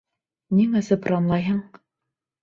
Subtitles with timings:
[0.59, 1.59] Ниңә сыпранлайһың?